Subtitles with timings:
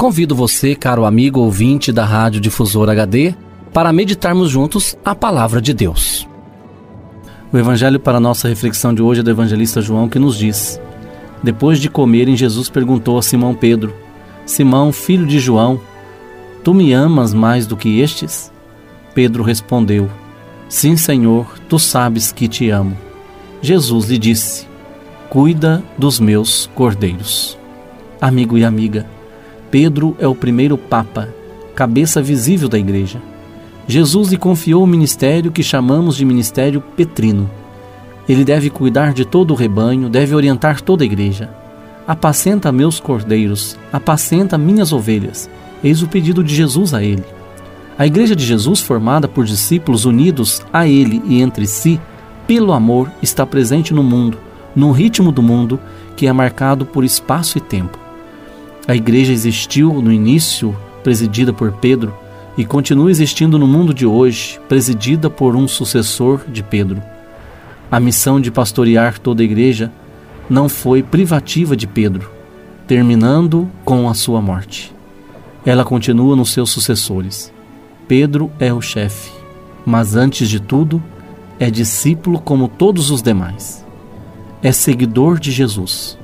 [0.00, 3.34] Convido você, caro amigo ouvinte da Rádio Difusora HD,
[3.70, 6.26] para meditarmos juntos a palavra de Deus.
[7.52, 10.80] O evangelho para nossa reflexão de hoje é do evangelista João que nos diz:
[11.42, 13.94] Depois de comerem, Jesus perguntou a Simão Pedro:
[14.46, 15.78] Simão, filho de João,
[16.64, 18.50] tu me amas mais do que estes?
[19.14, 20.08] Pedro respondeu:
[20.66, 22.96] Sim, Senhor, tu sabes que te amo.
[23.60, 24.66] Jesus lhe disse:
[25.28, 27.58] Cuida dos meus cordeiros.
[28.18, 29.06] Amigo e amiga,
[29.70, 31.28] Pedro é o primeiro Papa,
[31.76, 33.22] cabeça visível da Igreja.
[33.86, 37.48] Jesus lhe confiou o ministério que chamamos de ministério petrino.
[38.28, 41.50] Ele deve cuidar de todo o rebanho, deve orientar toda a Igreja.
[42.04, 45.48] Apacenta meus cordeiros, apacenta minhas ovelhas.
[45.84, 47.24] Eis o pedido de Jesus a ele.
[47.96, 52.00] A Igreja de Jesus, formada por discípulos unidos a ele e entre si,
[52.44, 54.36] pelo amor, está presente no mundo,
[54.74, 55.78] num ritmo do mundo
[56.16, 58.09] que é marcado por espaço e tempo.
[58.90, 62.12] A igreja existiu no início, presidida por Pedro,
[62.58, 67.00] e continua existindo no mundo de hoje, presidida por um sucessor de Pedro.
[67.88, 69.92] A missão de pastorear toda a igreja
[70.48, 72.32] não foi privativa de Pedro,
[72.88, 74.92] terminando com a sua morte.
[75.64, 77.52] Ela continua nos seus sucessores.
[78.08, 79.30] Pedro é o chefe,
[79.86, 81.00] mas antes de tudo,
[81.60, 83.86] é discípulo como todos os demais.
[84.60, 86.18] É seguidor de Jesus.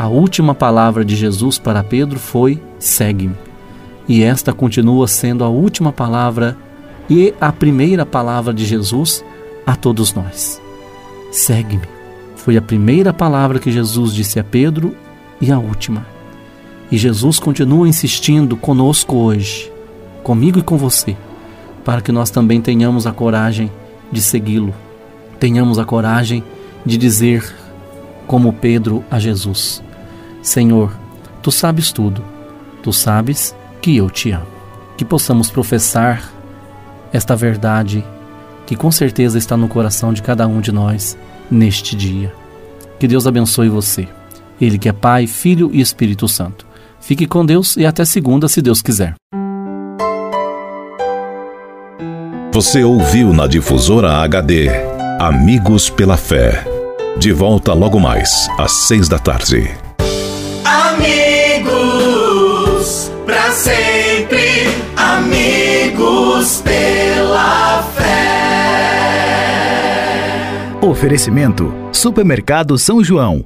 [0.00, 3.34] A última palavra de Jesus para Pedro foi: segue-me.
[4.08, 6.56] E esta continua sendo a última palavra
[7.10, 9.22] e a primeira palavra de Jesus
[9.66, 10.58] a todos nós.
[11.30, 11.86] Segue-me.
[12.34, 14.96] Foi a primeira palavra que Jesus disse a Pedro
[15.38, 16.06] e a última.
[16.90, 19.70] E Jesus continua insistindo conosco hoje,
[20.22, 21.14] comigo e com você,
[21.84, 23.70] para que nós também tenhamos a coragem
[24.10, 24.74] de segui-lo,
[25.38, 26.42] tenhamos a coragem
[26.86, 27.54] de dizer,
[28.26, 29.82] como Pedro a Jesus:
[30.42, 30.92] Senhor,
[31.42, 32.22] tu sabes tudo,
[32.82, 34.46] tu sabes que eu te amo.
[34.96, 36.30] Que possamos professar
[37.12, 38.04] esta verdade
[38.66, 41.16] que com certeza está no coração de cada um de nós
[41.50, 42.32] neste dia.
[42.98, 44.06] Que Deus abençoe você.
[44.60, 46.66] Ele que é Pai, Filho e Espírito Santo.
[47.00, 49.14] Fique com Deus e até segunda, se Deus quiser.
[52.52, 54.68] Você ouviu na difusora HD
[55.18, 56.64] Amigos pela Fé.
[57.18, 59.89] De volta logo mais, às seis da tarde.
[60.72, 61.72] Amigos,
[63.26, 68.10] pra sempre, amigos pela fé.
[70.80, 73.44] Oferecimento: Supermercado São João.